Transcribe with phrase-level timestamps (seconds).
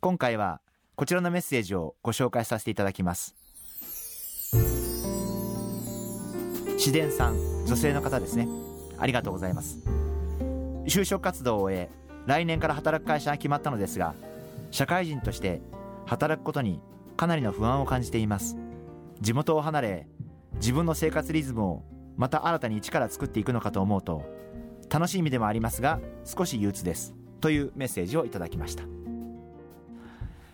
[0.00, 0.60] 今回は
[0.94, 3.34] こちらのメッセージをご紹介させていただきます。
[6.74, 8.46] 自伝さん女性の方ですね。
[8.98, 9.78] ありがとうございます。
[10.86, 11.90] 就職活動を終え
[12.26, 14.14] 来年から働く会社が決まったのですが
[14.70, 15.60] 社会人として
[16.04, 16.80] 働くことに
[17.16, 18.56] かなりの不安を感じています。
[19.20, 20.06] 地元を離れ
[20.56, 21.82] 自分の生活リズムを
[22.16, 24.22] また新たに一から作っていくのかと思うと
[24.90, 27.14] 楽しい意味でもありますが少し憂鬱です。
[27.40, 28.84] というメッセージをいただきました。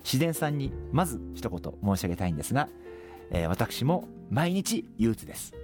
[0.04, 2.68] 自然さんにまず一言申し上げたいんですが、
[3.30, 5.54] えー、私も毎日憂鬱です。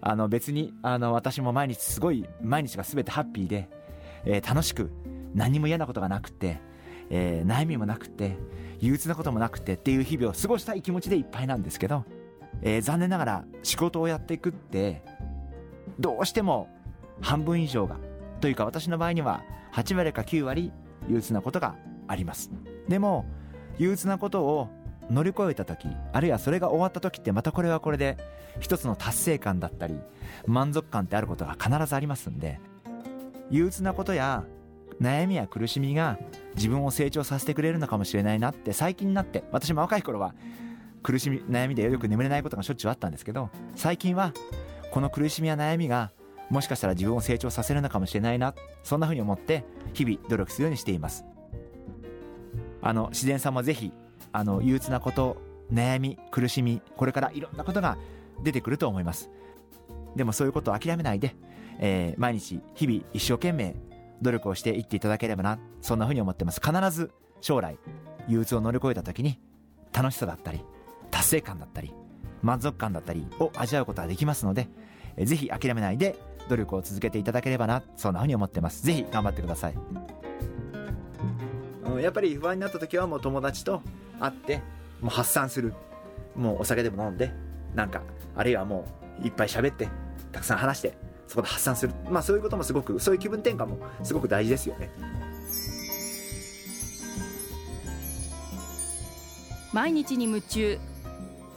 [0.00, 3.68] あの別にあの私も毎日すごい毎日が全てハッピーで、
[4.24, 4.90] えー、楽しく
[5.32, 6.60] 何も嫌なことがなくて、
[7.08, 8.36] えー、悩みもなくて
[8.80, 12.04] 憂鬱なこともなくてっていう日々を過ごしたい気持ちでいっぱいなんですけど、
[12.62, 15.04] えー、残念ながら仕事をやっていくって
[16.00, 16.68] どうしても
[17.20, 17.96] 半分以上が
[18.40, 20.72] というか私の場合には8割か9割
[21.08, 21.76] 憂鬱なことが
[22.08, 22.50] あります。
[22.88, 23.26] でも
[23.78, 24.68] 憂鬱なことを
[25.10, 28.16] 乗り越えた時あるいはそれが終わった時ってまたこれはこれで
[28.60, 29.98] 一つの達成感だったり
[30.46, 32.60] 満足感ってあることが必ずありますんで
[33.50, 34.44] 憂鬱なことや
[35.00, 36.18] 悩みや苦しみが
[36.54, 40.34] 自分を成長させてくれるのかもしれないなって最近になって私も若い頃は
[41.02, 44.32] 苦しみ悩みでよく眠れないことがしょっちゅうあったんですけど最近は
[44.92, 46.12] この苦しみや悩みが
[46.50, 51.24] もしかしたら自分を成長させるのかもしれないなそんなふうに思って日々努力するようにしています。
[52.82, 53.92] あの自然さんもぜひ
[54.32, 55.36] あの憂鬱なこと
[55.72, 57.96] 悩み苦しみこれからいろんなことが
[58.42, 59.30] 出てくると思います。
[60.16, 61.34] でもそういうことを諦めないで、
[61.78, 63.76] えー、毎日日々一生懸命
[64.20, 66.60] 努力をしていっていただければなそんなふうに思ってます。
[66.60, 67.10] 必ず
[67.40, 67.78] 将来
[68.28, 69.40] 憂鬱を乗り越えた時に
[69.92, 70.60] 楽しさだったり
[71.10, 71.92] 達成感だったり
[72.42, 74.68] 満足感だったりを味わうことができますので、
[75.16, 76.16] えー、ぜひ諦めないで
[76.48, 78.84] 努力を続けていただければなそんなふうに思ってます。
[78.84, 79.74] ぜひ頑張ってください、
[81.94, 83.82] うん、やっぱり不安になった時はもう友達と
[84.20, 84.62] 会って
[85.00, 85.74] もう発散する。
[86.34, 87.32] もうお酒でも飲んで
[87.74, 88.02] なんか
[88.34, 88.86] あるいはも
[89.22, 89.88] ういっぱい喋って
[90.32, 90.96] たくさん話して
[91.28, 91.94] そこで発散する。
[92.08, 94.90] まあそういうこともすごくそういう気分転換もすごく大事ですよね。
[99.72, 100.78] 毎日に夢中。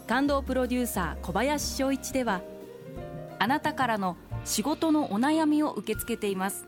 [0.08, 2.42] 感動プロデューサー小林翔一では
[3.40, 6.68] あなたからの仕事のお悩みを受け付けています。